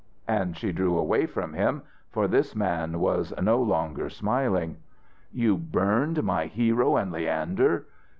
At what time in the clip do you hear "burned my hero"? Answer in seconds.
5.57-6.95